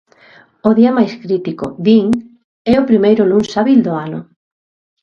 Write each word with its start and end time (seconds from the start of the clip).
O 0.67 0.69
día 0.79 0.91
máis 0.97 1.13
crítico, 1.23 1.65
din, 1.85 2.05
é 2.73 2.75
o 2.79 2.87
primeiro 2.89 3.23
luns 3.31 3.49
hábil 3.57 3.79
do 3.85 3.93
ano. 4.05 4.19